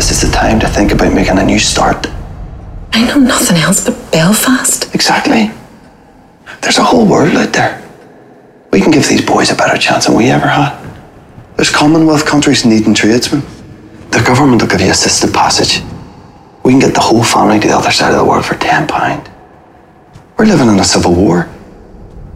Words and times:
This 0.00 0.12
is 0.12 0.30
the 0.30 0.34
time 0.34 0.58
to 0.60 0.66
think 0.66 0.92
about 0.92 1.12
making 1.12 1.36
a 1.36 1.44
new 1.44 1.58
start. 1.58 2.06
I 2.90 3.04
know 3.04 3.18
nothing 3.18 3.58
else 3.58 3.84
but 3.84 4.10
Belfast. 4.10 4.94
Exactly. 4.94 5.50
There's 6.62 6.78
a 6.78 6.82
whole 6.82 7.06
world 7.06 7.36
out 7.36 7.52
there. 7.52 7.86
We 8.72 8.80
can 8.80 8.92
give 8.92 9.06
these 9.06 9.20
boys 9.20 9.50
a 9.50 9.54
better 9.54 9.76
chance 9.76 10.06
than 10.06 10.16
we 10.16 10.30
ever 10.30 10.46
had. 10.46 10.72
There's 11.56 11.68
Commonwealth 11.68 12.24
countries 12.24 12.64
needing 12.64 12.94
tradesmen. 12.94 13.42
The 14.10 14.24
government 14.26 14.62
will 14.62 14.70
give 14.70 14.80
you 14.80 14.90
assisted 14.90 15.34
passage. 15.34 15.84
We 16.64 16.72
can 16.72 16.80
get 16.80 16.94
the 16.94 17.00
whole 17.00 17.22
family 17.22 17.60
to 17.60 17.68
the 17.68 17.76
other 17.76 17.92
side 17.92 18.12
of 18.12 18.20
the 18.20 18.24
world 18.24 18.46
for 18.46 18.54
£10. 18.54 19.28
We're 20.38 20.46
living 20.46 20.68
in 20.68 20.80
a 20.80 20.84
civil 20.84 21.14
war. 21.14 21.46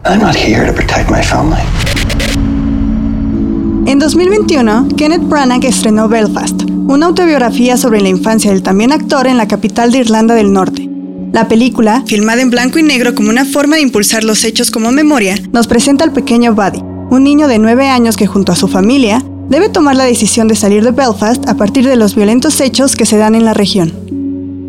I'm 0.03 0.19
not 0.19 0.35
here 0.35 0.67
to 0.67 0.71
protect 0.71 1.09
my 1.09 1.23
family. 1.23 1.94
En 3.87 3.99
2021, 3.99 4.87
Kenneth 4.97 5.29
Branagh 5.29 5.63
estrenó 5.63 6.09
Belfast, 6.09 6.63
una 6.87 7.05
autobiografía 7.05 7.77
sobre 7.77 8.01
la 8.01 8.09
infancia 8.09 8.51
del 8.51 8.63
también 8.63 8.91
actor 8.91 9.27
en 9.27 9.37
la 9.37 9.47
capital 9.47 9.91
de 9.91 9.99
Irlanda 9.99 10.33
del 10.33 10.51
Norte. 10.51 10.89
La 11.31 11.47
película, 11.47 12.03
filmada 12.07 12.41
en 12.41 12.49
blanco 12.49 12.79
y 12.79 12.83
negro 12.83 13.13
como 13.13 13.29
una 13.29 13.45
forma 13.45 13.75
de 13.75 13.83
impulsar 13.83 14.23
los 14.23 14.43
hechos 14.43 14.71
como 14.71 14.91
memoria, 14.91 15.35
nos 15.51 15.67
presenta 15.67 16.03
al 16.03 16.13
pequeño 16.13 16.55
Buddy, 16.55 16.79
un 17.11 17.23
niño 17.23 17.47
de 17.47 17.59
9 17.59 17.87
años 17.87 18.17
que 18.17 18.25
junto 18.25 18.51
a 18.51 18.55
su 18.55 18.67
familia 18.67 19.23
debe 19.49 19.69
tomar 19.69 19.95
la 19.95 20.05
decisión 20.05 20.47
de 20.47 20.55
salir 20.55 20.83
de 20.83 20.89
Belfast 20.89 21.47
a 21.47 21.55
partir 21.55 21.87
de 21.87 21.95
los 21.95 22.15
violentos 22.15 22.61
hechos 22.61 22.95
que 22.95 23.05
se 23.05 23.17
dan 23.17 23.35
en 23.35 23.45
la 23.45 23.53
región. 23.53 23.93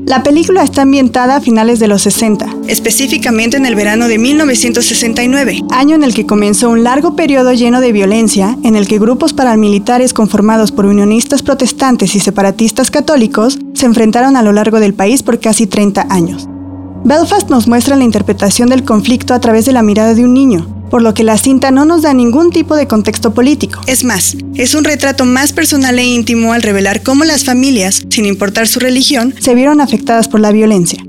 La 0.05 0.23
película 0.23 0.63
está 0.63 0.83
ambientada 0.83 1.37
a 1.37 1.41
finales 1.41 1.79
de 1.79 1.89
los 1.89 2.03
60, 2.03 2.49
específicamente 2.69 3.57
en 3.57 3.67
el 3.67 3.75
verano 3.75 4.09
de 4.09 4.19
1969, 4.19 5.63
año 5.71 5.95
en 5.95 6.03
el 6.03 6.15
que 6.15 6.27
comenzó 6.27 6.71
un 6.71 6.85
largo 6.85 7.17
periodo 7.17 7.53
lleno 7.53 7.81
de 7.81 7.93
violencia 7.93 8.57
en 8.63 8.77
el 8.77 8.87
que 8.89 8.99
grupos 8.99 9.33
paramilitares 9.33 10.13
conformados 10.13 10.73
por 10.73 10.87
unionistas 10.87 11.43
protestantes 11.43 12.15
y 12.15 12.21
separatistas 12.21 12.91
católicos 12.91 13.59
se 13.75 13.87
enfrentaron 13.87 14.37
a 14.37 14.43
lo 14.43 14.53
largo 14.53 14.81
del 14.81 14.95
país 14.95 15.23
por 15.23 15.41
casi 15.41 15.67
30 15.67 16.07
años. 16.11 16.49
Belfast 17.05 17.51
nos 17.51 17.69
muestra 17.69 17.97
la 17.97 18.05
interpretación 18.05 18.69
del 18.69 18.85
conflicto 18.85 19.33
a 19.33 19.41
través 19.41 19.65
de 19.65 19.73
la 19.73 19.83
mirada 19.83 20.15
de 20.15 20.25
un 20.25 20.35
niño, 20.35 20.67
por 20.91 21.03
lo 21.03 21.15
que 21.15 21.23
la 21.23 21.39
cinta 21.39 21.71
no 21.71 21.85
nos 21.85 22.03
da 22.03 22.13
ningún 22.13 22.51
tipo 22.51 22.75
de 22.75 22.89
contexto 22.89 23.33
político. 23.33 23.81
Es 23.87 24.03
más, 24.03 24.37
es 24.55 24.75
un 24.75 24.85
retrato 24.85 25.25
más 25.25 25.53
personal 25.53 25.99
e 25.99 26.05
íntimo 26.05 26.53
al 26.53 26.63
revelar 26.63 27.03
cómo 27.03 27.25
las 27.25 27.45
familias, 27.45 28.03
sin 28.11 28.27
importar 28.27 28.67
su 28.67 28.81
religión, 28.81 29.35
se 29.39 29.55
vieron 29.55 29.81
afectadas 29.81 30.27
por 30.27 30.41
la 30.41 30.51
violencia. 30.51 31.05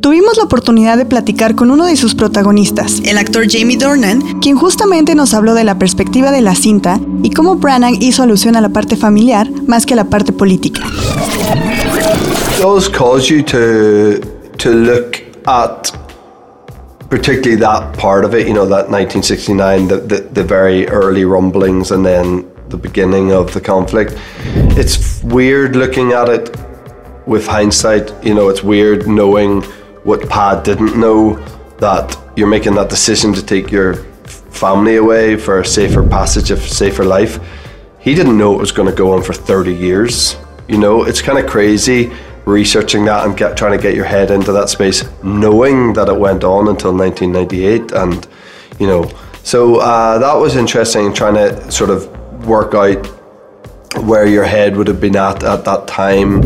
Tuvimos 0.00 0.38
la 0.38 0.44
oportunidad 0.44 0.96
de 0.96 1.04
platicar 1.04 1.54
con 1.54 1.70
uno 1.70 1.84
de 1.84 1.94
sus 1.94 2.14
protagonistas, 2.14 3.02
el 3.04 3.18
actor 3.18 3.44
Jamie 3.46 3.76
Dornan, 3.76 4.40
quien 4.40 4.56
justamente 4.56 5.14
nos 5.14 5.34
habló 5.34 5.52
de 5.52 5.64
la 5.64 5.78
perspectiva 5.78 6.30
de 6.32 6.40
la 6.40 6.54
cinta 6.54 6.98
y 7.22 7.30
cómo 7.32 7.56
Branagh 7.56 8.02
hizo 8.02 8.22
alusión 8.22 8.56
a 8.56 8.62
la 8.62 8.70
parte 8.70 8.96
familiar 8.96 9.50
más 9.66 9.84
que 9.84 9.92
a 9.92 9.96
la 9.96 10.04
parte 10.04 10.32
política. 10.32 10.80
particularly 17.10 17.56
that 17.56 17.92
part 17.98 18.24
of 18.24 18.34
it, 18.34 18.46
you 18.46 18.54
know, 18.54 18.64
that 18.64 18.88
1969, 18.88 19.88
the, 19.88 19.96
the, 19.96 20.20
the, 20.32 20.44
very 20.44 20.86
early 20.90 21.24
rumblings 21.24 21.90
and 21.90 22.06
then 22.06 22.48
the 22.68 22.76
beginning 22.76 23.32
of 23.32 23.52
the 23.52 23.60
conflict. 23.60 24.14
It's 24.78 25.20
weird 25.24 25.74
looking 25.74 26.12
at 26.12 26.28
it 26.28 26.56
with 27.26 27.48
hindsight. 27.48 28.12
You 28.22 28.34
know, 28.34 28.48
it's 28.48 28.62
weird 28.62 29.08
knowing 29.08 29.64
what 30.04 30.28
Pad 30.28 30.62
didn't 30.62 30.98
know 30.98 31.36
that 31.78 32.16
you're 32.36 32.48
making 32.48 32.74
that 32.74 32.90
decision 32.90 33.32
to 33.34 33.44
take 33.44 33.70
your 33.70 33.94
family 34.50 34.96
away 34.96 35.36
for 35.36 35.60
a 35.60 35.64
safer 35.64 36.06
passage 36.06 36.50
of 36.50 36.60
safer 36.60 37.04
life. 37.04 37.38
He 37.98 38.14
didn't 38.14 38.36
know 38.36 38.54
it 38.54 38.58
was 38.58 38.72
going 38.72 38.88
to 38.88 38.94
go 38.94 39.12
on 39.12 39.22
for 39.22 39.32
30 39.32 39.74
years. 39.74 40.36
You 40.68 40.78
know, 40.78 41.04
it's 41.04 41.20
kind 41.20 41.38
of 41.38 41.46
crazy 41.50 42.12
researching 42.46 43.04
that 43.04 43.26
and 43.26 43.36
get, 43.36 43.56
trying 43.56 43.76
to 43.76 43.82
get 43.82 43.94
your 43.94 44.04
head 44.04 44.30
into 44.30 44.52
that 44.52 44.68
space, 44.68 45.04
knowing 45.22 45.92
that 45.94 46.08
it 46.08 46.18
went 46.18 46.44
on 46.44 46.68
until 46.68 46.94
1998, 46.94 47.92
and 47.92 48.26
you 48.78 48.86
know, 48.86 49.10
so 49.42 49.76
uh, 49.76 50.18
that 50.18 50.34
was 50.34 50.56
interesting. 50.56 51.12
Trying 51.12 51.34
to 51.34 51.70
sort 51.70 51.90
of 51.90 52.08
work 52.46 52.74
out 52.74 53.06
where 54.04 54.26
your 54.26 54.44
head 54.44 54.76
would 54.76 54.86
have 54.86 55.00
been 55.00 55.16
at 55.16 55.42
at 55.42 55.64
that 55.64 55.86
time, 55.86 56.42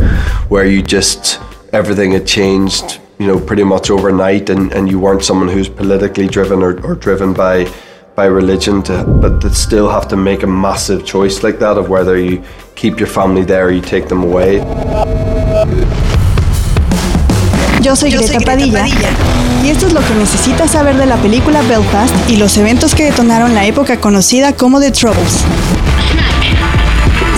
where 0.49 0.67
you 0.67 0.83
just 0.83 1.41
everything 1.73 2.12
had 2.12 2.27
changed, 2.27 3.00
you 3.19 3.27
know, 3.27 3.39
pretty 3.39 3.65
much 3.65 3.91
overnight, 3.91 4.51
and, 4.51 4.73
and 4.73 4.89
you 4.89 4.99
weren't 4.99 5.23
someone 5.23 5.49
who's 5.49 5.69
politically 5.69 6.27
driven 6.27 6.63
or, 6.63 6.85
or 6.85 6.95
driven 6.95 7.33
by 7.33 7.67
by 8.15 8.27
religion 8.27 8.81
to 8.81 9.05
but 9.21 9.41
to 9.41 9.53
still 9.53 9.89
have 9.89 10.07
to 10.07 10.17
make 10.17 10.45
a 10.45 10.47
massive 10.47 11.05
choice 11.05 11.43
like 11.43 11.59
that 11.59 11.77
of 11.77 11.89
whether 11.89 12.17
you 12.17 12.41
keep 12.77 13.01
your 13.01 13.09
family 13.09 13.45
there 13.45 13.67
or 13.67 13.71
you 13.73 13.81
take 13.81 14.09
them 14.09 14.23
away. 14.23 14.59
Yo 17.83 17.95
soy, 17.97 18.11
Yo 18.11 18.19
Greta, 18.19 18.33
soy 18.33 18.45
Greta 18.45 18.53
Padilla, 18.53 18.81
Padilla, 18.81 19.11
y 19.63 19.71
esto 19.71 19.87
es 19.87 19.93
lo 19.93 20.01
que 20.01 20.15
necesitas 20.15 20.71
saber 20.71 20.97
de 20.97 21.07
la 21.07 21.17
película 21.17 21.61
Belfast 21.63 22.15
y 22.31 22.37
los 22.37 22.57
eventos 22.57 22.95
que 22.95 23.05
detonaron 23.05 23.55
la 23.55 23.67
época 23.67 23.99
conocida 24.01 24.55
como 24.55 24.81
The 24.81 24.91
Troubles. 24.93 25.45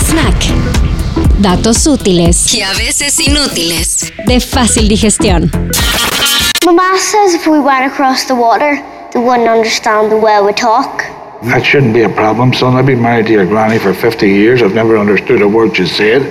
Snack. 0.05 0.56
Datos 1.39 1.87
útiles 1.87 2.55
y 2.55 2.63
a 2.63 2.73
veces 2.73 3.21
inútiles 3.21 4.11
de 4.27 4.41
fácil 4.41 4.89
digestión. 4.89 5.51
Mama 6.65 6.97
says 6.99 7.35
if 7.35 7.47
we 7.47 7.61
went 7.61 7.85
across 7.85 8.25
the 8.25 8.35
water, 8.35 8.83
they 9.13 9.21
wouldn't 9.21 9.47
understand 9.47 10.11
the 10.11 10.17
way 10.17 10.41
we 10.41 10.55
talk. 10.55 11.05
That 11.43 11.63
shouldn't 11.63 11.93
be 11.93 12.05
a 12.05 12.09
problem, 12.09 12.55
son. 12.55 12.75
I've 12.75 12.87
been 12.87 13.03
married 13.03 13.27
to 13.27 13.33
your 13.33 13.45
granny 13.45 13.79
for 13.79 13.93
50 13.93 14.27
years. 14.27 14.63
I've 14.63 14.75
never 14.75 14.97
understood 14.97 15.43
a 15.43 15.49
word 15.49 15.77
you 15.77 15.85
said. 15.85 16.23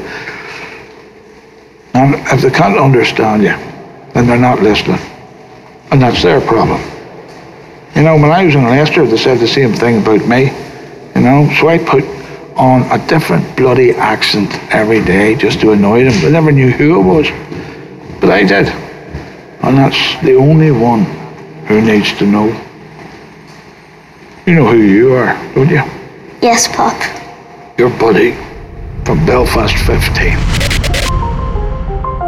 And 1.94 2.16
if 2.34 2.42
they 2.42 2.50
can't 2.50 2.80
understand 2.80 3.44
you, 3.44 3.56
then 4.14 4.26
they're 4.26 4.38
not 4.38 4.64
listening. 4.64 5.00
And 5.92 6.02
that's 6.02 6.24
their 6.24 6.42
problem. 6.42 6.82
You 7.96 8.02
know, 8.02 8.16
when 8.16 8.32
I 8.32 8.44
was 8.44 8.56
in 8.56 8.64
Leicester, 8.64 9.06
they 9.06 9.18
said 9.18 9.38
the 9.38 9.48
same 9.48 9.72
thing 9.72 10.02
about 10.02 10.28
me. 10.28 10.52
You 11.16 11.22
know, 11.22 11.48
so 11.60 11.70
I 11.70 11.78
put 11.78 12.04
on 12.56 12.84
a 12.92 12.98
different 13.08 13.44
bloody 13.56 13.92
accent 13.92 14.50
every 14.74 15.04
day 15.04 15.36
just 15.36 15.60
to 15.62 15.72
annoy 15.72 16.06
them. 16.06 16.14
I 16.26 16.30
never 16.30 16.52
knew 16.52 16.72
who 16.72 17.00
it 17.00 17.04
was. 17.04 17.28
But 18.22 18.30
I 18.30 18.44
did. 18.44 18.68
And 19.62 19.78
that's 19.78 20.22
the 20.24 20.36
only 20.36 20.72
one 20.72 21.06
who 21.68 21.82
needs 21.82 22.14
to 22.20 22.26
know. 22.26 22.48
You 24.46 24.56
know 24.56 24.68
who 24.68 24.78
you 24.78 25.14
are, 25.16 25.34
don't 25.56 25.70
you? 25.70 25.82
Yes, 26.42 26.68
Pop. 26.68 26.96
Your 27.78 27.90
buddy 28.00 28.34
from 29.04 29.26
Belfast 29.26 29.76
15. 29.86 30.38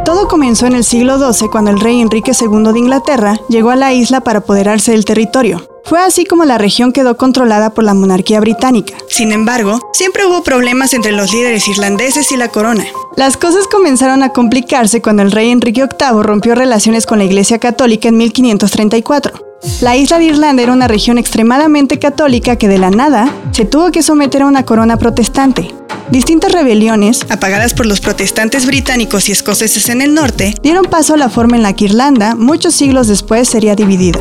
Todo 0.03 0.27
comenzó 0.27 0.67
en 0.67 0.73
el 0.73 0.83
siglo 0.83 1.17
XII 1.19 1.49
cuando 1.49 1.69
el 1.69 1.79
rey 1.79 2.01
Enrique 2.01 2.31
II 2.31 2.71
de 2.71 2.79
Inglaterra 2.79 3.37
llegó 3.49 3.71
a 3.71 3.75
la 3.75 3.93
isla 3.93 4.21
para 4.21 4.39
apoderarse 4.39 4.93
del 4.93 5.05
territorio. 5.05 5.76
Fue 5.87 6.01
así 6.01 6.25
como 6.25 6.43
la 6.43 6.57
región 6.57 6.91
quedó 6.91 7.15
controlada 7.15 7.69
por 7.69 7.85
la 7.85 7.93
monarquía 7.93 8.41
británica. 8.41 8.93
Sin 9.07 9.31
embargo, 9.31 9.79
siempre 9.93 10.25
hubo 10.25 10.43
problemas 10.43 10.93
entre 10.93 11.13
los 11.13 11.31
líderes 11.31 11.65
irlandeses 11.69 12.29
y 12.33 12.35
la 12.35 12.49
corona. 12.49 12.83
Las 13.15 13.37
cosas 13.37 13.67
comenzaron 13.67 14.21
a 14.21 14.33
complicarse 14.33 15.01
cuando 15.01 15.23
el 15.23 15.31
rey 15.31 15.49
Enrique 15.49 15.83
VIII 15.83 16.23
rompió 16.23 16.55
relaciones 16.55 17.05
con 17.05 17.19
la 17.19 17.23
Iglesia 17.23 17.59
Católica 17.59 18.09
en 18.09 18.17
1534. 18.17 19.45
La 19.79 19.95
isla 19.95 20.19
de 20.19 20.25
Irlanda 20.25 20.61
era 20.61 20.73
una 20.73 20.89
región 20.89 21.17
extremadamente 21.17 21.99
católica 21.99 22.57
que 22.57 22.67
de 22.67 22.79
la 22.79 22.89
nada 22.89 23.33
se 23.51 23.63
tuvo 23.63 23.89
que 23.89 24.03
someter 24.03 24.41
a 24.41 24.47
una 24.47 24.65
corona 24.65 24.97
protestante. 24.97 25.73
Distintas 26.11 26.51
rebeliones, 26.51 27.25
apagadas 27.29 27.73
por 27.73 27.85
los 27.85 28.01
protestantes 28.01 28.65
británicos 28.65 29.29
y 29.29 29.31
escoceses 29.31 29.87
en 29.87 30.01
el 30.01 30.13
norte, 30.13 30.53
dieron 30.61 30.85
paso 30.85 31.13
a 31.13 31.17
la 31.17 31.29
forma 31.29 31.55
en 31.55 31.63
la 31.63 31.73
que 31.73 31.85
Irlanda, 31.85 32.35
muchos 32.35 32.75
siglos 32.75 33.07
después, 33.07 33.47
sería 33.47 33.75
dividida. 33.75 34.19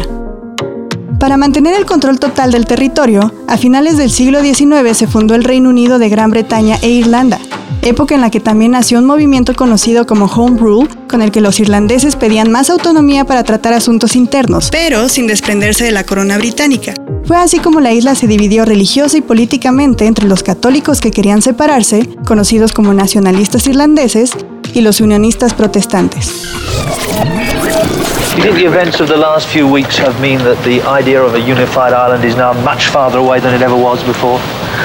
Para 1.18 1.38
mantener 1.38 1.74
el 1.74 1.86
control 1.86 2.20
total 2.20 2.52
del 2.52 2.66
territorio, 2.66 3.32
a 3.48 3.56
finales 3.56 3.96
del 3.96 4.10
siglo 4.10 4.42
XIX 4.42 4.96
se 4.96 5.06
fundó 5.06 5.34
el 5.34 5.44
Reino 5.44 5.70
Unido 5.70 5.98
de 5.98 6.10
Gran 6.10 6.30
Bretaña 6.30 6.78
e 6.82 6.90
Irlanda, 6.90 7.38
época 7.82 8.14
en 8.14 8.20
la 8.20 8.30
que 8.30 8.40
también 8.40 8.72
nació 8.72 8.98
un 8.98 9.06
movimiento 9.06 9.54
conocido 9.54 10.06
como 10.06 10.26
Home 10.26 10.58
Rule, 10.58 10.88
con 11.08 11.22
el 11.22 11.30
que 11.30 11.40
los 11.40 11.58
irlandeses 11.58 12.16
pedían 12.16 12.50
más 12.50 12.68
autonomía 12.68 13.24
para 13.24 13.44
tratar 13.44 13.72
asuntos 13.72 14.14
internos, 14.14 14.68
pero 14.70 15.08
sin 15.08 15.26
desprenderse 15.26 15.84
de 15.84 15.92
la 15.92 16.04
corona 16.04 16.36
británica. 16.36 16.92
Fue 17.24 17.38
así 17.38 17.60
como 17.60 17.80
la 17.80 17.92
isla 17.92 18.14
se 18.14 18.26
dividió 18.26 18.64
religiosa 18.66 19.16
y 19.16 19.22
políticamente 19.22 20.06
entre 20.06 20.28
los 20.28 20.42
católicos 20.42 21.00
que 21.00 21.10
querían 21.10 21.40
separarse, 21.40 22.08
conocidos 22.26 22.72
como 22.72 22.92
nacionalistas 22.92 23.66
irlandeses, 23.66 24.32
y 24.74 24.82
los 24.82 25.00
unionistas 25.00 25.54
protestantes. 25.54 26.55
Do 28.36 28.42
you 28.42 28.48
think 28.52 28.58
the 28.58 28.68
events 28.68 29.00
of 29.00 29.08
the 29.08 29.16
last 29.16 29.48
few 29.48 29.66
weeks 29.66 29.96
have 29.96 30.20
mean 30.20 30.36
that 30.40 30.62
the 30.62 30.82
idea 30.82 31.22
of 31.22 31.34
a 31.34 31.40
unified 31.40 31.94
Ireland 31.94 32.22
is 32.22 32.36
now 32.36 32.52
much 32.52 32.88
farther 32.88 33.18
away 33.18 33.40
than 33.40 33.54
it 33.54 33.62
ever 33.62 33.74
was 33.74 34.04
before? 34.04 34.38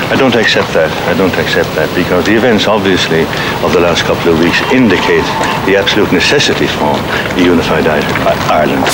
I 0.08 0.16
don't 0.16 0.36
accept 0.36 0.72
that. 0.72 0.90
I 1.12 1.14
don't 1.18 1.36
accept 1.38 1.68
that 1.76 1.94
because 1.94 2.24
the 2.24 2.34
events, 2.34 2.66
obviously, 2.66 3.24
of 3.62 3.74
the 3.74 3.82
last 3.82 4.06
couple 4.06 4.32
of 4.32 4.40
weeks 4.40 4.56
indicate 4.72 5.28
the 5.66 5.76
absolute 5.76 6.14
necessity 6.14 6.66
for 6.66 6.96
a 7.36 7.44
unified 7.44 7.86
Ireland. 8.48 8.88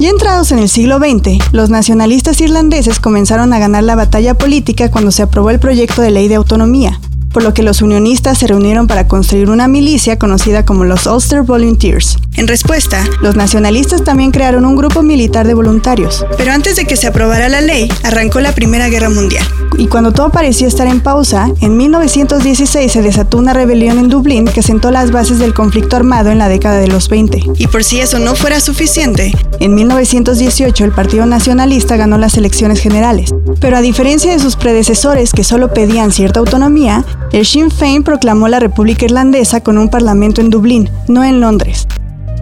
Ya 0.00 0.10
entrados 0.10 0.50
en 0.50 0.58
el 0.58 0.68
siglo 0.68 0.98
XX, 0.98 1.52
los 1.52 1.70
nacionalistas 1.70 2.40
irlandeses 2.40 2.98
comenzaron 2.98 3.52
a 3.52 3.60
ganar 3.60 3.84
la 3.84 3.94
batalla 3.94 4.34
política 4.34 4.90
cuando 4.90 5.12
se 5.12 5.22
aprobó 5.22 5.50
el 5.50 5.60
proyecto 5.60 6.02
de 6.02 6.10
ley 6.10 6.26
de 6.26 6.34
autonomía, 6.34 6.98
por 7.32 7.42
lo 7.42 7.54
que 7.54 7.62
los 7.62 7.82
unionistas 7.82 8.38
se 8.38 8.46
reunieron 8.46 8.86
para 8.86 9.06
construir 9.06 9.50
una 9.50 9.68
milicia 9.68 10.18
conocida 10.18 10.64
como 10.64 10.84
los 10.84 11.06
Ulster 11.06 11.42
Volunteers. 11.42 12.16
En 12.36 12.48
respuesta, 12.48 13.04
los 13.20 13.36
nacionalistas 13.36 14.04
también 14.04 14.30
crearon 14.30 14.64
un 14.64 14.76
grupo 14.76 15.02
militar 15.02 15.46
de 15.46 15.54
voluntarios. 15.54 16.24
Pero 16.36 16.52
antes 16.52 16.76
de 16.76 16.86
que 16.86 16.96
se 16.96 17.06
aprobara 17.06 17.48
la 17.48 17.60
ley, 17.60 17.90
arrancó 18.02 18.40
la 18.40 18.52
Primera 18.52 18.88
Guerra 18.88 19.10
Mundial. 19.10 19.44
Y 19.78 19.86
cuando 19.86 20.12
todo 20.12 20.30
parecía 20.30 20.68
estar 20.68 20.86
en 20.86 21.00
pausa, 21.00 21.50
en 21.60 21.76
1916 21.76 22.90
se 22.90 23.02
desató 23.02 23.38
una 23.38 23.52
rebelión 23.52 23.98
en 23.98 24.08
Dublín 24.08 24.44
que 24.46 24.62
sentó 24.62 24.90
las 24.90 25.10
bases 25.10 25.38
del 25.38 25.54
conflicto 25.54 25.96
armado 25.96 26.30
en 26.30 26.38
la 26.38 26.48
década 26.48 26.78
de 26.78 26.88
los 26.88 27.08
20. 27.08 27.42
Y 27.56 27.66
por 27.66 27.84
si 27.84 28.00
eso 28.00 28.18
no 28.18 28.34
fuera 28.34 28.60
suficiente, 28.60 29.32
en 29.58 29.74
1918 29.74 30.84
el 30.84 30.92
Partido 30.92 31.26
Nacionalista 31.26 31.96
ganó 31.96 32.18
las 32.18 32.36
elecciones 32.36 32.80
generales. 32.80 33.30
Pero 33.60 33.76
a 33.76 33.80
diferencia 33.80 34.32
de 34.32 34.38
sus 34.38 34.56
predecesores 34.56 35.32
que 35.32 35.44
solo 35.44 35.72
pedían 35.72 36.12
cierta 36.12 36.40
autonomía, 36.40 37.04
el 37.32 37.46
Sinn 37.46 37.70
Féin 37.70 38.02
proclamó 38.02 38.48
la 38.48 38.58
República 38.58 39.04
Irlandesa 39.04 39.60
con 39.60 39.78
un 39.78 39.88
parlamento 39.88 40.40
en 40.40 40.50
Dublín, 40.50 40.90
no 41.06 41.22
en 41.24 41.40
Londres. 41.40 41.86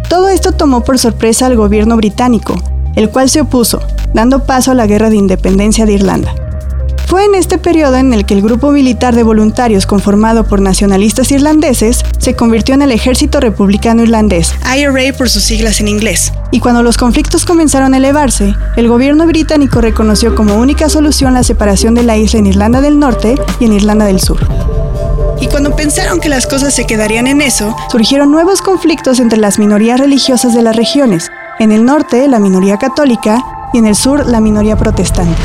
Todo 0.08 0.28
esto 0.28 0.52
tomó 0.52 0.82
por 0.82 0.98
sorpresa 0.98 1.46
al 1.46 1.56
gobierno 1.56 1.96
británico, 1.96 2.54
el 2.96 3.10
cual 3.10 3.28
se 3.28 3.42
opuso, 3.42 3.80
dando 4.14 4.44
paso 4.44 4.70
a 4.70 4.74
la 4.74 4.86
Guerra 4.86 5.10
de 5.10 5.16
Independencia 5.16 5.84
de 5.84 5.92
Irlanda. 5.92 6.34
Fue 7.08 7.24
en 7.24 7.34
este 7.34 7.56
periodo 7.56 7.96
en 7.96 8.12
el 8.12 8.26
que 8.26 8.34
el 8.34 8.42
grupo 8.42 8.70
militar 8.70 9.14
de 9.14 9.22
voluntarios 9.22 9.86
conformado 9.86 10.44
por 10.44 10.60
nacionalistas 10.60 11.32
irlandeses 11.32 12.04
se 12.18 12.36
convirtió 12.36 12.74
en 12.74 12.82
el 12.82 12.92
Ejército 12.92 13.40
Republicano 13.40 14.02
Irlandés, 14.02 14.52
IRA 14.76 15.16
por 15.16 15.30
sus 15.30 15.42
siglas 15.42 15.80
en 15.80 15.88
inglés. 15.88 16.34
Y 16.50 16.60
cuando 16.60 16.82
los 16.82 16.98
conflictos 16.98 17.46
comenzaron 17.46 17.94
a 17.94 17.96
elevarse, 17.96 18.54
el 18.76 18.88
gobierno 18.88 19.26
británico 19.26 19.80
reconoció 19.80 20.34
como 20.34 20.56
única 20.56 20.90
solución 20.90 21.32
la 21.32 21.44
separación 21.44 21.94
de 21.94 22.02
la 22.02 22.18
isla 22.18 22.40
en 22.40 22.46
Irlanda 22.46 22.82
del 22.82 22.98
Norte 22.98 23.36
y 23.58 23.64
en 23.64 23.72
Irlanda 23.72 24.04
del 24.04 24.20
Sur. 24.20 24.46
Y 25.40 25.46
cuando 25.48 25.76
pensaron 25.76 26.20
que 26.20 26.28
las 26.28 26.46
cosas 26.46 26.74
se 26.74 26.86
quedarían 26.86 27.26
en 27.26 27.40
eso, 27.40 27.76
surgieron 27.90 28.30
nuevos 28.30 28.60
conflictos 28.60 29.20
entre 29.20 29.38
las 29.38 29.58
minorías 29.58 30.00
religiosas 30.00 30.54
de 30.54 30.62
las 30.62 30.76
regiones. 30.76 31.30
En 31.58 31.72
el 31.72 31.84
norte, 31.84 32.26
la 32.28 32.40
minoría 32.40 32.76
católica, 32.76 33.44
y 33.72 33.78
en 33.78 33.86
el 33.86 33.94
sur, 33.94 34.26
la 34.26 34.40
minoría 34.40 34.76
protestante. 34.76 35.36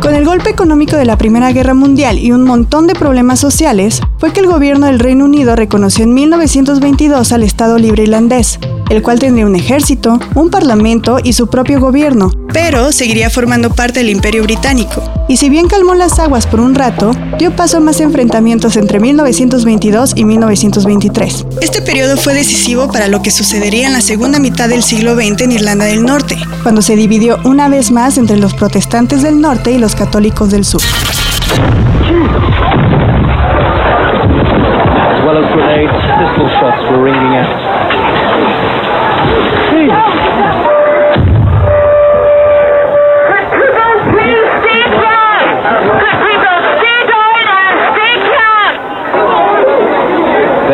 Con 0.00 0.14
el 0.14 0.24
golpe 0.24 0.50
económico 0.50 0.96
de 0.96 1.06
la 1.06 1.16
Primera 1.16 1.50
Guerra 1.52 1.72
Mundial 1.74 2.18
y 2.18 2.32
un 2.32 2.44
montón 2.44 2.86
de 2.86 2.94
problemas 2.94 3.40
sociales, 3.40 4.00
fue 4.18 4.32
que 4.32 4.40
el 4.40 4.46
gobierno 4.46 4.86
del 4.86 4.98
Reino 4.98 5.24
Unido 5.24 5.56
reconoció 5.56 6.04
en 6.04 6.12
1922 6.12 7.32
al 7.32 7.42
Estado 7.42 7.78
Libre 7.78 8.02
Irlandés, 8.02 8.58
el 8.90 9.02
cual 9.02 9.18
tendría 9.18 9.46
un 9.46 9.56
ejército, 9.56 10.18
un 10.34 10.50
parlamento 10.50 11.18
y 11.22 11.32
su 11.32 11.48
propio 11.48 11.80
gobierno, 11.80 12.30
pero 12.52 12.92
seguiría 12.92 13.30
formando 13.30 13.70
parte 13.70 14.00
del 14.00 14.10
Imperio 14.10 14.42
Británico. 14.42 15.02
Y 15.28 15.38
si 15.38 15.48
bien 15.48 15.68
calmó 15.68 15.94
las 15.94 16.18
aguas 16.18 16.46
por 16.46 16.60
un 16.60 16.74
rato, 16.74 17.12
dio 17.38 17.54
paso 17.56 17.78
a 17.78 17.80
más 17.80 18.00
enfrentamientos 18.00 18.76
entre 18.76 19.00
1922 19.00 20.12
y 20.16 20.24
1923. 20.24 21.46
Este 21.60 21.82
periodo 21.82 22.16
fue 22.16 22.34
decisivo 22.34 22.90
para 22.90 23.08
lo 23.08 23.22
que 23.22 23.30
sucedería 23.30 23.86
en 23.86 23.92
la 23.92 24.00
segunda 24.00 24.38
mitad 24.38 24.68
del 24.68 24.82
siglo 24.82 25.14
XX 25.14 25.42
en 25.42 25.52
Irlanda 25.52 25.86
del 25.86 26.04
Norte, 26.04 26.36
cuando 26.62 26.82
se 26.82 26.96
dividió 26.96 27.38
una 27.44 27.68
vez 27.68 27.90
más 27.90 28.18
entre 28.18 28.36
los 28.36 28.54
protestantes 28.54 29.22
del 29.22 29.40
norte 29.40 29.72
y 29.72 29.78
los 29.78 29.94
católicos 29.94 30.50
del 30.50 30.64
sur. 30.64 30.82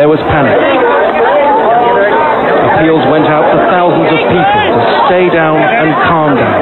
There 0.01 0.09
was 0.09 0.17
panic. 0.33 0.57
Appeals 2.73 3.05
went 3.11 3.27
out 3.29 3.45
to 3.53 3.57
thousands 3.69 4.09
of 4.09 4.17
people 4.17 4.61
to 4.73 4.81
stay 5.05 5.29
down 5.29 5.61
and 5.61 5.93
calm 6.09 6.35
down. 6.41 6.57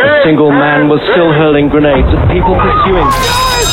A 0.00 0.24
single 0.24 0.50
man 0.50 0.88
was 0.88 1.00
still 1.12 1.32
hurling 1.32 1.68
grenades 1.68 2.08
at 2.08 2.32
people 2.32 2.54
pursuing 2.56 3.71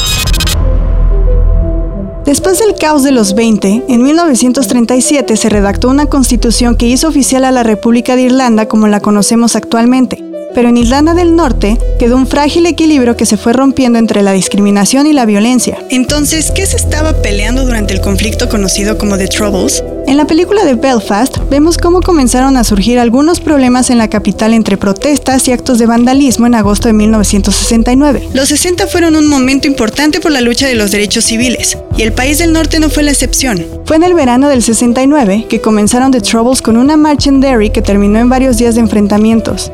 Después 2.30 2.60
del 2.60 2.76
caos 2.76 3.02
de 3.02 3.12
los 3.12 3.34
20, 3.34 3.86
en 3.88 4.04
1937 4.04 5.36
se 5.36 5.50
redactó 5.50 5.90
una 5.90 6.06
constitución 6.06 6.76
que 6.76 6.86
hizo 6.86 7.08
oficial 7.08 7.44
a 7.44 7.50
la 7.50 7.64
República 7.64 8.16
de 8.16 8.22
Irlanda 8.22 8.68
como 8.68 8.88
la 8.88 9.00
conocemos 9.00 9.56
actualmente 9.56 10.29
pero 10.54 10.70
en 10.70 10.78
Irlanda 10.78 11.14
del 11.14 11.36
Norte 11.36 11.78
quedó 12.00 12.16
un 12.16 12.28
frágil 12.28 12.66
equilibrio 12.66 13.18
que 13.18 13.26
se 13.26 13.38
fue 13.38 13.54
rompiendo 13.54 14.00
entre 14.00 14.24
la 14.24 14.32
discriminación 14.32 15.08
y 15.08 15.14
la 15.14 15.26
violencia. 15.26 15.78
Entonces, 15.90 16.52
¿qué 16.52 16.66
se 16.66 16.78
estaba 16.78 17.22
peleando 17.22 17.66
durante 17.66 17.94
el 17.94 18.02
conflicto 18.02 18.50
conocido 18.50 18.98
como 18.98 19.18
The 19.18 19.28
Troubles? 19.28 19.84
En 20.08 20.18
la 20.18 20.26
película 20.26 20.66
de 20.66 20.74
Belfast 20.74 21.38
vemos 21.52 21.78
cómo 21.78 22.02
comenzaron 22.02 22.58
a 22.58 22.64
surgir 22.64 22.98
algunos 22.98 23.40
problemas 23.40 23.92
en 23.92 24.00
la 24.00 24.10
capital 24.10 24.54
entre 24.54 24.76
protestas 24.76 25.48
y 25.48 25.52
actos 25.52 25.78
de 25.78 25.86
vandalismo 25.86 26.48
en 26.48 26.56
agosto 26.56 26.88
de 26.88 26.94
1969. 26.94 28.30
Los 28.34 28.50
60 28.50 28.88
fueron 28.88 29.16
un 29.16 29.28
momento 29.28 29.68
importante 29.68 30.20
por 30.20 30.32
la 30.32 30.42
lucha 30.42 30.68
de 30.68 30.76
los 30.76 30.92
derechos 30.92 31.26
civiles, 31.26 31.78
y 31.96 32.02
el 32.02 32.14
país 32.14 32.40
del 32.40 32.54
norte 32.54 32.80
no 32.80 32.90
fue 32.90 33.04
la 33.04 33.12
excepción. 33.12 33.64
Fue 33.86 33.98
en 33.98 34.04
el 34.04 34.14
verano 34.14 34.50
del 34.50 34.64
69 34.64 35.46
que 35.48 35.62
comenzaron 35.62 36.12
The 36.12 36.22
Troubles 36.22 36.62
con 36.62 36.78
una 36.78 36.98
marcha 36.98 37.30
en 37.30 37.40
Derry 37.40 37.70
que 37.70 37.82
terminó 37.82 38.18
en 38.20 38.30
varios 38.30 38.58
días 38.58 38.76
de 38.76 38.82
enfrentamientos. 38.82 39.72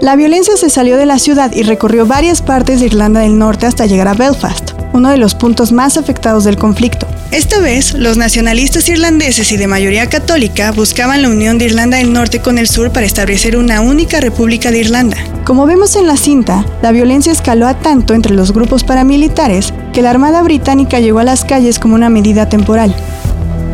La 0.00 0.14
violencia 0.14 0.56
se 0.56 0.70
salió 0.70 0.96
de 0.96 1.06
la 1.06 1.18
ciudad 1.18 1.50
y 1.52 1.64
recorrió 1.64 2.06
varias 2.06 2.40
partes 2.40 2.78
de 2.78 2.86
Irlanda 2.86 3.20
del 3.20 3.36
Norte 3.36 3.66
hasta 3.66 3.84
llegar 3.84 4.06
a 4.06 4.14
Belfast, 4.14 4.70
uno 4.92 5.10
de 5.10 5.18
los 5.18 5.34
puntos 5.34 5.72
más 5.72 5.96
afectados 5.96 6.44
del 6.44 6.56
conflicto. 6.56 7.08
Esta 7.32 7.58
vez, 7.58 7.94
los 7.94 8.16
nacionalistas 8.16 8.88
irlandeses 8.88 9.50
y 9.50 9.56
de 9.56 9.66
mayoría 9.66 10.08
católica 10.08 10.70
buscaban 10.70 11.22
la 11.22 11.28
unión 11.28 11.58
de 11.58 11.64
Irlanda 11.64 11.96
del 11.96 12.12
Norte 12.12 12.40
con 12.40 12.58
el 12.58 12.68
sur 12.68 12.92
para 12.92 13.06
establecer 13.06 13.56
una 13.56 13.80
única 13.80 14.20
República 14.20 14.70
de 14.70 14.78
Irlanda. 14.78 15.16
Como 15.44 15.66
vemos 15.66 15.96
en 15.96 16.06
la 16.06 16.16
cinta, 16.16 16.64
la 16.80 16.92
violencia 16.92 17.32
escaló 17.32 17.66
a 17.66 17.74
tanto 17.74 18.14
entre 18.14 18.34
los 18.34 18.52
grupos 18.52 18.84
paramilitares 18.84 19.74
que 19.92 20.02
la 20.02 20.10
Armada 20.10 20.42
Británica 20.42 21.00
llegó 21.00 21.18
a 21.18 21.24
las 21.24 21.44
calles 21.44 21.80
como 21.80 21.96
una 21.96 22.08
medida 22.08 22.48
temporal. 22.48 22.94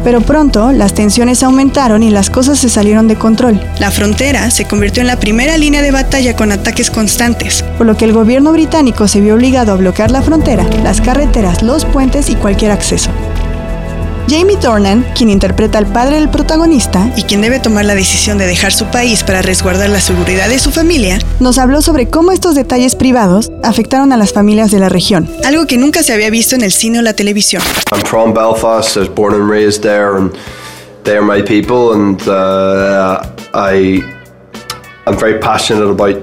Pero 0.05 0.21
pronto 0.21 0.71
las 0.71 0.95
tensiones 0.95 1.43
aumentaron 1.43 2.03
y 2.03 2.11
las 2.11 2.31
cosas 2.31 2.59
se 2.59 2.69
salieron 2.69 3.09
de 3.09 3.17
control. 3.17 3.61
La 3.81 3.91
frontera 3.91 4.51
se 4.51 4.67
convirtió 4.67 5.01
en 5.01 5.07
la 5.07 5.19
primera 5.19 5.57
línea 5.57 5.83
de 5.83 5.91
batalla 5.91 6.37
con 6.37 6.53
ataques 6.53 6.91
constantes, 6.91 7.65
por 7.79 7.87
lo 7.87 7.97
que 7.97 8.05
el 8.05 8.13
gobierno 8.13 8.53
británico 8.53 9.09
se 9.09 9.21
vio 9.21 9.35
obligado 9.35 9.73
a 9.73 9.77
bloquear 9.77 10.11
la 10.11 10.23
frontera, 10.23 10.65
las 10.83 11.01
carreteras, 11.01 11.63
los 11.63 11.85
puentes 11.87 12.29
y 12.29 12.37
cualquier 12.37 12.71
acceso. 12.71 13.11
Jamie 14.27 14.57
Dornan, 14.57 15.05
quien 15.15 15.29
interpreta 15.29 15.77
al 15.77 15.87
padre 15.87 16.17
del 16.17 16.31
protagonista 16.31 17.13
y 17.15 17.25
quien 17.25 17.43
debe 17.43 17.61
tomar 17.61 17.85
la 17.85 17.95
decisión 17.95 18.39
de 18.39 18.47
dejar 18.47 18.73
su 18.73 18.87
país 18.87 19.23
para 19.23 19.43
resguardar 19.43 19.91
la 19.91 20.01
seguridad 20.01 20.49
de 20.49 20.59
su 20.59 20.71
familia, 20.71 21.19
nos 21.41 21.59
habló 21.59 21.83
sobre 21.83 22.09
cómo 22.09 22.33
estos 22.33 22.55
detalles 22.55 22.97
privados 22.97 23.53
afectaron 23.63 24.13
a 24.13 24.17
las 24.17 24.33
familias 24.33 24.71
de 24.71 24.81
la 24.81 24.89
región, 24.89 25.29
algo 25.45 25.67
que 25.67 25.77
nunca 25.77 26.03
se 26.03 26.15
había 26.15 26.31
visto 26.31 26.55
en 26.55 26.63
el 26.63 26.73
cine 26.73 27.01
o 27.01 27.03
la 27.03 27.13
televisión. 27.13 27.63
I'm 27.93 28.01
from 28.07 28.33
Belfast. 28.33 28.97
I 28.97 29.01
was 29.01 29.15
born 29.15 29.35
and 29.35 29.51
raised 29.51 29.83
there, 29.83 30.17
and 30.17 30.33
they're 31.05 31.23
my 31.23 31.43
people, 31.43 31.93
and 31.93 32.19
uh, 32.27 33.23
I'm 33.53 35.19
very 35.19 35.39
passionate 35.39 35.91
about 35.91 36.17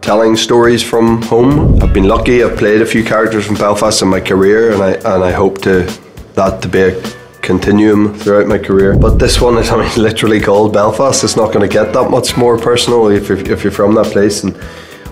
telling 0.00 0.36
stories 0.36 0.82
from 0.82 1.20
home. 1.22 1.82
I've 1.82 1.92
been 1.92 2.06
lucky. 2.06 2.44
I've 2.44 2.56
played 2.56 2.82
a 2.82 2.86
few 2.86 3.02
characters 3.02 3.46
from 3.46 3.56
Belfast 3.56 4.00
in 4.00 4.08
my 4.08 4.20
career, 4.20 4.72
and 4.72 4.80
I 4.80 4.92
and 5.14 5.24
I 5.24 5.32
hope 5.32 5.60
to 5.62 5.90
that 6.34 6.62
to 6.62 6.68
be 6.68 6.80
a 6.82 7.11
continuum 7.42 8.14
throughout 8.14 8.46
my 8.46 8.58
career. 8.58 8.96
But 8.96 9.18
this 9.18 9.40
one 9.40 9.58
is, 9.58 9.70
I 9.72 9.76
mean, 9.76 10.02
literally 10.02 10.40
called 10.40 10.72
Belfast. 10.72 11.22
It's 11.24 11.36
not 11.36 11.52
going 11.52 11.68
to 11.68 11.72
get 11.72 11.92
that 11.92 12.10
much 12.10 12.36
more 12.36 12.56
personal 12.56 13.08
if 13.08 13.28
you're, 13.28 13.38
if 13.38 13.62
you're 13.62 13.72
from 13.72 13.94
that 13.96 14.06
place. 14.06 14.44
And 14.44 14.56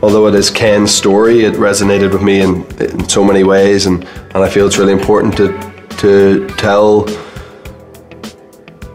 although 0.03 0.27
it 0.29 0.35
is 0.35 0.49
Ken's 0.49 0.95
story, 0.95 1.45
it 1.45 1.55
resonated 1.55 2.13
with 2.13 2.23
me 2.23 2.41
in, 2.41 2.65
in 2.81 3.09
so 3.09 3.23
many 3.25 3.45
ways, 3.45 3.87
and, 3.87 4.05
and 4.05 4.39
I 4.39 4.49
feel 4.49 4.67
it's 4.67 4.79
really 4.79 4.93
important 4.93 5.37
to 5.37 5.71
to 6.01 6.49
tell 6.57 7.05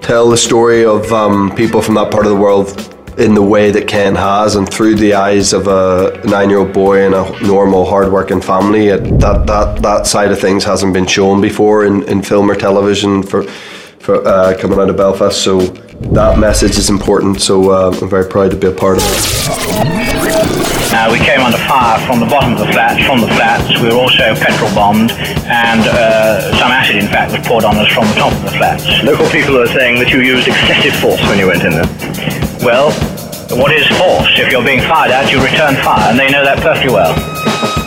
tell 0.01 0.27
the 0.27 0.37
story 0.37 0.83
of 0.83 1.11
um, 1.13 1.55
people 1.55 1.79
from 1.79 1.93
that 1.93 2.09
part 2.09 2.25
of 2.25 2.31
the 2.31 2.37
world 2.37 2.94
in 3.17 3.33
the 3.33 3.41
way 3.41 3.71
that 3.71 3.87
Ken 3.87 4.15
has 4.15 4.55
and 4.55 4.69
through 4.69 4.95
the 4.95 5.13
eyes 5.13 5.53
of 5.53 5.67
a 5.67 6.21
nine-year-old 6.25 6.73
boy 6.73 7.05
in 7.05 7.13
a 7.13 7.41
normal, 7.41 7.85
hard-working 7.85 8.41
family. 8.41 8.87
It, 8.87 9.19
that 9.19 9.45
that 9.47 9.81
that 9.81 10.07
side 10.07 10.31
of 10.31 10.39
things 10.39 10.63
hasn't 10.63 10.93
been 10.93 11.07
shown 11.07 11.41
before 11.41 11.85
in, 11.85 12.03
in 12.09 12.21
film 12.21 12.49
or 12.51 12.55
television 12.55 13.23
for 13.23 13.43
for 13.99 14.15
uh, 14.27 14.55
coming 14.59 14.79
out 14.79 14.89
of 14.89 14.97
Belfast. 14.97 15.41
So 15.41 15.59
that 15.59 16.37
message 16.37 16.77
is 16.77 16.89
important. 16.89 17.41
So 17.41 17.71
uh, 17.71 17.97
I'm 18.01 18.09
very 18.09 18.29
proud 18.29 18.51
to 18.51 18.57
be 18.57 18.67
a 18.67 18.71
part 18.71 18.97
of 18.97 19.03
it. 19.03 20.25
Uh, 20.97 21.09
we 21.11 21.19
came 21.19 21.41
under 21.41 21.57
fire 21.57 21.99
from 22.07 22.19
the 22.19 22.25
bottom 22.25 22.53
of 22.53 22.59
the 22.59 22.71
flats, 22.71 23.03
from 23.05 23.19
the 23.19 23.27
flats. 23.27 23.67
We 23.81 23.89
were 23.89 23.99
also 23.99 24.35
petrol 24.35 24.73
bombed, 24.73 25.11
and 25.49 25.81
uh, 25.83 26.55
some 26.57 26.71
acid, 26.71 26.95
in 26.97 27.07
fact, 27.07 27.31
was 27.33 27.45
poured 27.45 27.65
on 27.65 27.75
us 27.75 27.91
from 27.91 28.07
the 28.07 28.13
top 28.13 28.31
of 28.31 28.43
the 28.43 28.51
flats. 28.51 28.85
Local 29.03 29.27
people 29.29 29.57
are 29.59 29.67
saying 29.67 29.99
that 29.99 30.11
you 30.11 30.21
used 30.21 30.47
excessive 30.47 30.95
force 31.01 31.21
when 31.27 31.37
you 31.37 31.47
went 31.47 31.63
in 31.63 31.71
there. 31.73 32.44
Well, 32.65 32.89
what 33.61 33.71
is 33.71 33.85
force? 33.89 34.39
If 34.39 34.51
you're 34.51 34.65
being 34.65 34.81
fired 34.81 35.11
at, 35.11 35.31
you 35.31 35.39
return 35.39 35.75
fire, 35.83 36.09
and 36.09 36.17
they 36.17 36.31
know 36.31 36.43
that 36.43 36.57
perfectly 36.63 36.91
well. 36.91 37.13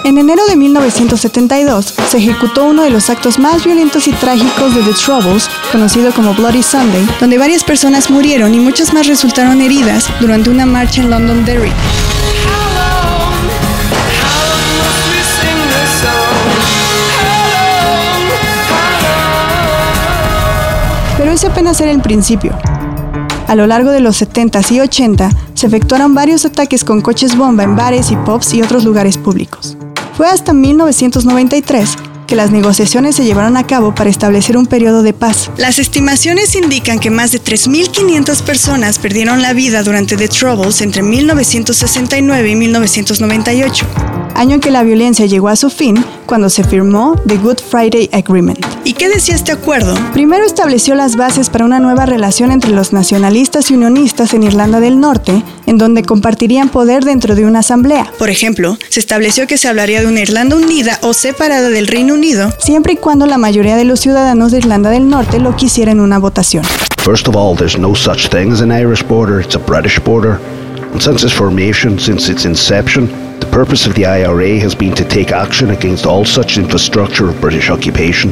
En 0.05 0.17
En 0.17 0.19
enero 0.19 0.47
de 0.47 0.55
1972 0.55 1.95
se 2.09 2.19
ejecutó 2.19 2.63
uno 2.65 2.85
de 2.85 2.91
los 2.91 3.11
actos 3.11 3.41
más 3.41 3.65
violentos 3.65 4.07
y 4.07 4.13
trágicos 4.13 4.77
de 4.77 4.83
The 4.83 4.93
Troubles, 4.93 5.51
conocido 5.73 6.13
como 6.13 6.33
Bloody 6.33 6.63
Sunday, 6.63 7.05
donde 7.19 7.39
varias 7.39 7.65
personas 7.65 8.09
murieron 8.09 8.55
y 8.55 8.61
muchas 8.61 8.95
más 8.95 9.09
resultaron 9.09 9.61
heridas 9.61 10.09
durante 10.21 10.49
una 10.49 10.65
marcha 10.65 11.03
en 11.03 11.11
Londonderry. 11.11 11.73
Pero 21.17 21.33
ese 21.33 21.49
apenas 21.49 21.81
era 21.81 21.91
el 21.91 22.01
principio. 22.01 22.57
A 23.49 23.55
lo 23.55 23.67
largo 23.67 23.91
de 23.91 24.01
los 24.01 24.21
70s 24.21 24.71
y 24.73 24.81
80 24.81 25.31
se 25.55 25.67
efectuaron 25.67 26.15
varios 26.15 26.45
ataques 26.45 26.85
con 26.85 27.01
coches 27.01 27.35
bomba 27.35 27.65
en 27.65 27.77
bares 27.77 28.11
y 28.11 28.17
pubs 28.17 28.53
y 28.53 28.61
otros 28.61 28.85
lugares 28.85 29.17
públicos. 29.17 29.79
Fue 30.19 30.29
hasta 30.29 30.53
1993 30.53 31.97
que 32.27 32.37
las 32.37 32.51
negociaciones 32.51 33.17
se 33.17 33.25
llevaron 33.25 33.57
a 33.57 33.67
cabo 33.67 33.95
para 33.95 34.11
establecer 34.11 34.59
un 34.59 34.67
periodo 34.67 35.03
de 35.03 35.15
paz. 35.15 35.51
Las 35.57 35.79
estimaciones 35.79 36.55
indican 36.57 36.99
que 36.99 37.11
más 37.11 37.33
de 37.33 37.43
3.500 37.43 38.43
personas 38.43 38.99
perdieron 38.99 39.41
la 39.41 39.55
vida 39.55 39.83
durante 39.83 40.19
The 40.19 40.29
Troubles 40.29 40.83
entre 40.83 41.03
1969 41.03 42.51
y 42.51 42.55
1998 42.55 43.87
año 44.39 44.55
en 44.55 44.61
que 44.61 44.71
la 44.71 44.85
violencia 44.85 45.27
llegó 45.27 45.49
a 45.49 45.57
su 45.57 45.69
fin 45.69 46.05
cuando 46.25 46.49
se 46.49 46.63
firmó 46.63 47.17
The 47.27 47.39
Good 47.39 47.59
Friday 47.59 48.09
Agreement. 48.13 48.65
¿Y 48.85 48.93
qué 48.93 49.09
decía 49.09 49.35
este 49.35 49.51
acuerdo? 49.51 49.97
Primero 50.13 50.47
estableció 50.47 50.95
las 50.95 51.17
bases 51.17 51.51
para 51.51 51.65
una 51.65 51.81
nueva 51.81 52.07
relación 52.07 52.53
entre 52.53 52.71
los 52.71 52.93
nacionalistas 52.93 53.71
y 53.71 53.75
unionistas 53.75 54.35
en 54.35 54.45
Irlanda 54.45 54.79
del 54.79 55.01
Norte, 55.01 55.43
en 55.67 55.77
donde 55.77 56.05
compartirían 56.05 56.69
poder 56.69 57.05
dentro 57.05 57.35
de 57.35 57.47
una 57.47 57.59
asamblea. 57.59 58.13
Por 58.17 58.31
ejemplo, 58.31 58.79
se 58.89 59.01
estableció 59.01 59.49
que 59.49 59.59
se 59.59 59.67
hablaría 59.67 60.03
de 60.03 60.07
una 60.07 60.21
Irlanda 60.21 60.55
unida 60.55 61.01
o 61.03 61.15
separada 61.15 61.69
del 61.69 61.89
Reino 61.89 62.15
Unido, 62.15 62.53
siempre 62.59 62.93
y 62.93 62.97
cuando 62.97 63.27
la 63.27 63.39
mayoría 63.39 63.77
de 63.77 63.85
los 63.85 63.99
ciudadanos 63.99 64.53
de 64.53 64.59
Irlanda 64.59 64.91
del 64.91 65.09
Norte 65.09 65.41
lo 65.41 65.57
quisieran 65.57 65.97
en 65.97 66.05
una 66.05 66.19
votación. 66.19 66.65
First 67.03 67.27
of 67.27 67.35
all, 67.35 67.57
there's 67.57 67.77
no 67.77 67.95
such 67.95 68.29
thing 68.29 68.53
as 68.53 68.61
an 68.61 68.71
Irish 68.71 69.03
border, 69.03 69.41
it's 69.41 69.57
a 69.57 69.59
British 69.59 69.99
border. 69.99 70.39
And 70.93 71.03
since 71.03 71.25
its 71.25 71.35
formation, 71.35 71.99
since 71.99 72.31
its 72.31 72.45
inception, 72.45 73.11
the 73.49 73.55
purpose 73.55 73.87
of 73.87 73.95
the 73.95 74.05
IRA 74.05 74.59
has 74.59 74.75
been 74.75 74.95
to 74.95 75.05
take 75.05 75.33
action 75.33 75.71
against 75.71 76.05
all 76.05 76.25
such 76.25 76.59
infrastructure 76.59 77.31
of 77.31 77.41
British 77.41 77.71
occupation. 77.71 78.31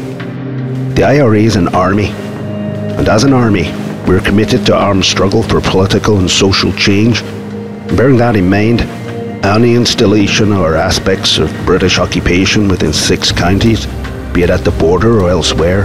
The 0.95 1.05
IRA 1.05 1.41
is 1.41 1.57
an 1.57 1.69
army, 1.69 2.09
and 2.09 3.09
as 3.09 3.25
an 3.25 3.33
army, 3.33 3.73
we're 4.07 4.21
committed 4.21 4.67
to 4.67 4.77
armed 4.77 5.07
struggle 5.07 5.43
for 5.43 5.61
political 5.63 6.19
and 6.19 6.31
social 6.31 6.71
change. 6.73 7.23
Bearing 7.97 8.19
that 8.19 8.37
in 8.37 8.51
mind, 8.51 8.83
any 9.43 9.75
installation 9.75 10.53
or 10.53 10.77
aspects 10.77 11.39
of 11.39 11.51
British 11.65 11.99
occupation 11.99 12.69
within 12.69 12.93
six 12.93 13.33
counties, 13.33 13.87
be 14.35 14.43
it 14.43 14.51
at 14.51 14.65
the 14.65 14.77
border 14.79 15.21
or 15.21 15.31
elsewhere, 15.31 15.85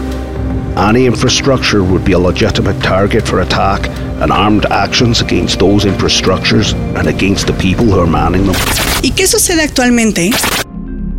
any 0.77 1.05
infrastructure 1.05 1.83
would 1.83 2.03
be 2.03 2.13
a 2.13 2.19
legitimate 2.19 2.81
target 2.83 3.25
for 3.25 3.39
attack 3.39 3.87
and 4.21 4.31
armed 4.31 4.65
actions 4.65 5.21
against 5.21 5.59
those 5.59 5.85
infrastructures 5.85 6.73
and 6.97 7.07
against 7.07 7.47
the 7.47 7.53
people 7.53 7.85
who 7.85 7.99
are 7.99 8.07
manning 8.07 8.45
them. 8.45 8.90
¿Y 9.03 9.11
qué 9.11 9.25
sucede 9.25 9.63
actualmente? 9.63 10.29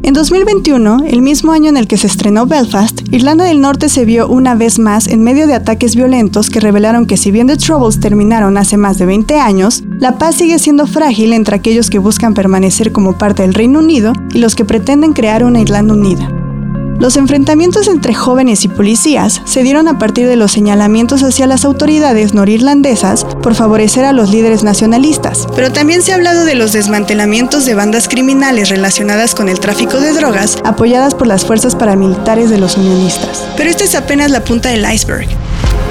En 0.04 0.14
2021, 0.14 1.04
el 1.06 1.20
mismo 1.20 1.52
año 1.52 1.68
en 1.68 1.76
el 1.76 1.88
que 1.88 1.96
se 1.96 2.06
estrenó 2.06 2.46
Belfast, 2.46 3.02
Irlanda 3.10 3.44
del 3.44 3.60
Norte 3.60 3.88
se 3.88 4.04
vio 4.04 4.28
una 4.28 4.54
vez 4.54 4.78
más 4.78 5.08
en 5.08 5.24
medio 5.24 5.48
de 5.48 5.54
ataques 5.54 5.96
violentos 5.96 6.48
que 6.48 6.60
revelaron 6.60 7.06
que 7.06 7.16
si 7.16 7.32
bien 7.32 7.48
The 7.48 7.56
Troubles 7.56 7.98
terminaron 7.98 8.56
hace 8.56 8.76
más 8.76 8.98
de 8.98 9.06
20 9.06 9.40
años, 9.40 9.82
la 9.98 10.18
paz 10.18 10.36
sigue 10.36 10.60
siendo 10.60 10.86
frágil 10.86 11.32
entre 11.32 11.56
aquellos 11.56 11.90
que 11.90 11.98
buscan 11.98 12.34
permanecer 12.34 12.92
como 12.92 13.18
parte 13.18 13.42
del 13.42 13.54
Reino 13.54 13.80
Unido 13.80 14.12
y 14.32 14.38
los 14.38 14.54
que 14.54 14.64
pretenden 14.64 15.12
crear 15.12 15.44
una 15.44 15.60
Irlanda 15.60 15.94
unida. 15.94 16.41
Los 17.02 17.16
enfrentamientos 17.16 17.88
entre 17.88 18.14
jóvenes 18.14 18.64
y 18.64 18.68
policías 18.68 19.42
se 19.44 19.64
dieron 19.64 19.88
a 19.88 19.98
partir 19.98 20.28
de 20.28 20.36
los 20.36 20.52
señalamientos 20.52 21.24
hacia 21.24 21.48
las 21.48 21.64
autoridades 21.64 22.32
norirlandesas 22.32 23.24
por 23.42 23.56
favorecer 23.56 24.04
a 24.04 24.12
los 24.12 24.30
líderes 24.30 24.62
nacionalistas. 24.62 25.48
Pero 25.56 25.72
también 25.72 26.02
se 26.02 26.12
ha 26.12 26.14
hablado 26.14 26.44
de 26.44 26.54
los 26.54 26.72
desmantelamientos 26.72 27.64
de 27.64 27.74
bandas 27.74 28.06
criminales 28.06 28.68
relacionadas 28.68 29.34
con 29.34 29.48
el 29.48 29.58
tráfico 29.58 29.98
de 29.98 30.12
drogas 30.12 30.58
apoyadas 30.62 31.16
por 31.16 31.26
las 31.26 31.44
fuerzas 31.44 31.74
paramilitares 31.74 32.50
de 32.50 32.58
los 32.58 32.76
unionistas. 32.76 33.48
Pero 33.56 33.68
esta 33.68 33.82
es 33.82 33.96
apenas 33.96 34.30
la 34.30 34.44
punta 34.44 34.68
del 34.68 34.88
iceberg. 34.88 35.26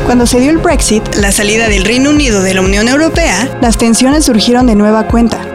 Cuando 0.05 0.25
se 0.25 0.39
dio 0.39 0.49
el 0.49 0.59
Brexit, 0.59 1.03
la 1.15 1.33
salida 1.33 1.67
del 1.67 1.83
Reino 1.83 2.11
Unido 2.11 2.41
de 2.41 2.53
la 2.53 2.61
Unión 2.61 2.87
Europea, 2.87 3.59
las 3.61 3.77
tensiones 3.77 4.23
surgieron 4.23 4.65
de 4.65 4.75
nueva 4.75 5.07
cuenta. 5.07 5.50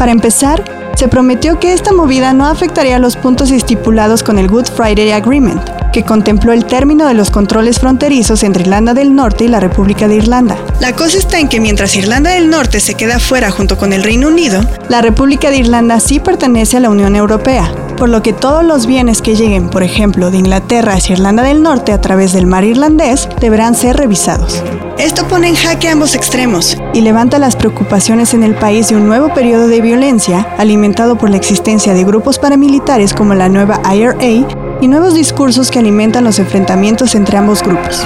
Para 0.00 0.12
empezar, 0.12 0.64
se 0.96 1.08
prometió 1.08 1.60
que 1.60 1.74
esta 1.74 1.92
movida 1.92 2.32
no 2.32 2.46
afectaría 2.46 2.98
los 2.98 3.16
puntos 3.16 3.50
estipulados 3.50 4.22
con 4.22 4.38
el 4.38 4.48
Good 4.48 4.68
Friday 4.74 5.12
Agreement, 5.12 5.60
que 5.92 6.04
contempló 6.04 6.54
el 6.54 6.64
término 6.64 7.06
de 7.06 7.12
los 7.12 7.30
controles 7.30 7.80
fronterizos 7.80 8.42
entre 8.42 8.62
Irlanda 8.62 8.94
del 8.94 9.14
Norte 9.14 9.44
y 9.44 9.48
la 9.48 9.60
República 9.60 10.08
de 10.08 10.16
Irlanda. 10.16 10.56
La 10.80 10.96
cosa 10.96 11.18
está 11.18 11.38
en 11.38 11.50
que 11.50 11.60
mientras 11.60 11.94
Irlanda 11.96 12.30
del 12.30 12.48
Norte 12.48 12.80
se 12.80 12.94
queda 12.94 13.18
fuera 13.18 13.50
junto 13.50 13.76
con 13.76 13.92
el 13.92 14.02
Reino 14.02 14.28
Unido, 14.28 14.62
la 14.88 15.02
República 15.02 15.50
de 15.50 15.58
Irlanda 15.58 16.00
sí 16.00 16.18
pertenece 16.18 16.78
a 16.78 16.80
la 16.80 16.88
Unión 16.88 17.14
Europea, 17.14 17.70
por 18.00 18.08
lo 18.08 18.22
que 18.22 18.32
todos 18.32 18.64
los 18.64 18.86
bienes 18.86 19.20
que 19.20 19.36
lleguen, 19.36 19.68
por 19.68 19.82
ejemplo, 19.82 20.30
de 20.30 20.38
Inglaterra 20.38 20.94
hacia 20.94 21.12
Irlanda 21.12 21.42
del 21.42 21.62
Norte 21.62 21.92
a 21.92 22.00
través 22.00 22.32
del 22.32 22.46
mar 22.46 22.64
irlandés, 22.64 23.28
deberán 23.40 23.74
ser 23.74 23.98
revisados. 23.98 24.64
Esto 24.96 25.28
pone 25.28 25.48
en 25.48 25.54
jaque 25.54 25.86
ambos 25.86 26.14
extremos 26.14 26.78
y 26.94 27.02
levanta 27.02 27.38
las 27.38 27.56
preocupaciones 27.56 28.32
en 28.32 28.42
el 28.42 28.54
país 28.54 28.88
de 28.88 28.96
un 28.96 29.06
nuevo 29.06 29.34
periodo 29.34 29.68
de 29.68 29.82
violencia 29.82 30.48
alimentado 30.56 31.18
por 31.18 31.28
la 31.28 31.36
existencia 31.36 31.92
de 31.92 32.02
grupos 32.04 32.38
paramilitares 32.38 33.12
como 33.12 33.34
la 33.34 33.50
nueva 33.50 33.82
IRA 33.94 34.46
y 34.80 34.88
nuevos 34.88 35.12
discursos 35.12 35.70
que 35.70 35.78
alimentan 35.78 36.24
los 36.24 36.38
enfrentamientos 36.38 37.14
entre 37.14 37.36
ambos 37.36 37.62
grupos. 37.62 38.02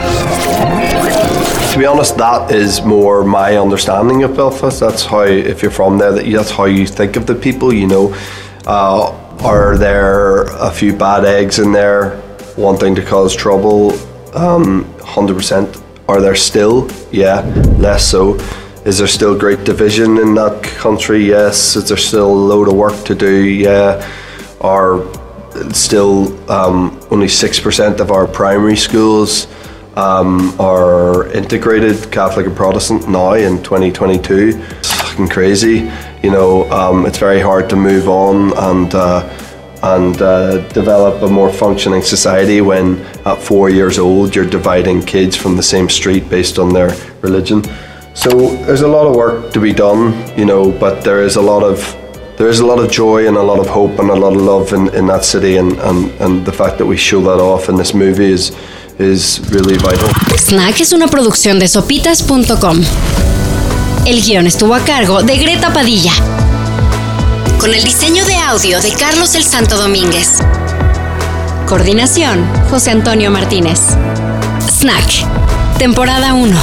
To 1.73 1.79
be 1.79 1.87
honest, 1.87 2.17
that 2.17 2.51
is 2.51 2.85
more 2.85 3.25
my 3.25 3.57
understanding 3.57 4.25
of 4.25 4.37
Belfast. 4.37 4.81
That's 4.81 5.05
how, 5.05 5.23
if 5.23 5.63
you're 5.63 5.71
from 5.71 5.99
there, 5.99 6.13
that 6.13 6.25
that's 6.25 6.51
how 6.51 6.67
you 6.67 6.85
think 6.85 7.17
of 7.17 7.27
the 7.27 7.35
people. 7.35 7.73
You 7.73 7.87
know, 7.87 8.15
uh, 8.67 9.13
are 9.45 9.77
there 9.77 10.45
a 10.59 10.71
few 10.71 10.97
bad 10.97 11.25
eggs 11.25 11.59
in 11.59 11.71
there 11.73 12.23
wanting 12.57 12.95
to 12.95 13.03
cause 13.05 13.35
trouble? 13.37 13.93
Um, 14.35 14.85
hundred 15.01 15.35
percent. 15.37 15.83
Are 16.09 16.21
there 16.21 16.35
still? 16.35 16.91
Yeah, 17.13 17.41
less 17.79 18.07
so. 18.07 18.35
Is 18.85 18.99
there 18.99 19.07
still 19.07 19.39
great 19.39 19.65
division 19.65 20.19
in 20.19 20.35
that 20.35 20.63
country? 20.63 21.25
Yes. 21.25 21.77
Is 21.77 21.89
there 21.89 21.97
still 21.97 22.31
a 22.31 22.43
load 22.51 22.69
of 22.69 22.75
work 22.75 23.05
to 23.05 23.15
do? 23.15 23.45
Yeah. 23.45 24.07
Are 24.61 25.05
still 25.73 26.51
um, 26.51 27.01
only 27.11 27.27
6% 27.27 28.01
of 28.01 28.11
our 28.11 28.27
primary 28.27 28.77
schools 28.77 29.47
um, 29.97 30.59
are 30.61 31.29
integrated 31.33 32.11
Catholic 32.11 32.47
and 32.47 32.57
Protestant 32.57 33.09
now 33.09 33.35
in 33.35 33.63
2022. 33.63 34.61
Fucking 35.15 35.29
crazy. 35.29 35.89
You 36.25 36.33
know, 36.33 36.69
um, 36.73 37.07
it's 37.07 37.19
very 37.19 37.41
hard 37.41 37.71
to 37.71 37.77
move 37.77 38.09
on 38.09 38.53
and 38.59 38.93
uh, 38.93 39.23
and 39.81 40.21
uh, 40.21 40.67
develop 40.71 41.23
a 41.23 41.29
more 41.29 41.53
functioning 41.53 42.03
society 42.03 42.61
when 42.61 42.99
at 43.25 43.41
four 43.41 43.71
years 43.71 43.97
old 43.97 44.35
you're 44.35 44.51
dividing 44.51 45.03
kids 45.03 45.37
from 45.37 45.55
the 45.55 45.63
same 45.63 45.89
street 45.89 46.29
based 46.29 46.59
on 46.59 46.73
their 46.73 46.91
religion. 47.21 47.63
So 48.15 48.29
there's 48.67 48.81
a 48.81 48.89
lot 48.89 49.07
of 49.07 49.15
work 49.15 49.53
to 49.53 49.61
be 49.61 49.73
done, 49.73 50.37
you 50.37 50.47
know, 50.47 50.73
but 50.73 51.05
there 51.05 51.23
is 51.23 51.37
a 51.37 51.43
lot 51.43 51.63
of 51.63 51.79
there 52.37 52.49
is 52.49 52.59
a 52.59 52.67
lot 52.67 52.81
of 52.81 52.91
joy 52.91 53.29
and 53.29 53.37
a 53.37 53.43
lot 53.43 53.61
of 53.61 53.69
hope 53.69 54.01
and 54.01 54.11
a 54.11 54.17
lot 54.17 54.35
of 54.35 54.43
love 54.43 54.73
in, 54.73 54.93
in 54.97 55.07
that 55.07 55.25
city 55.25 55.59
and, 55.59 55.79
and, 55.79 56.11
and 56.21 56.45
the 56.45 56.53
fact 56.53 56.77
that 56.79 56.87
we 56.87 56.97
show 56.97 57.21
that 57.21 57.41
off 57.41 57.69
in 57.69 57.77
this 57.77 57.95
movie 57.95 58.33
is 58.33 58.51
is 58.99 59.39
really 59.53 59.77
vital. 59.77 60.09
Snack 60.37 60.81
es 60.81 60.93
una 60.93 61.07
producción 61.07 61.61
de 61.61 61.69
sopitas.com. 61.69 62.83
El 64.07 64.21
guion 64.21 64.47
estuvo 64.47 64.75
a 64.75 64.81
cargo 64.81 65.23
de 65.23 65.39
Greta 65.39 65.73
Padilla. 65.73 66.13
Con 67.59 67.73
el 67.73 67.83
diseño 67.83 68.27
de 68.27 68.37
audio 68.37 68.79
de 68.83 68.93
Carlos 68.93 69.35
el 69.35 69.43
Santo 69.43 69.79
Domínguez. 69.79 70.41
Coordinación, 71.67 72.47
José 72.69 72.91
Antonio 72.91 73.31
Martínez. 73.31 73.81
Snack, 74.69 75.79
temporada 75.79 76.35
1. 76.35 76.55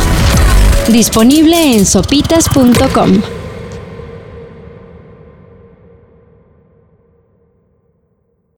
Disponible 0.89 1.75
en 1.75 1.87
sopitas.com. 1.87 3.40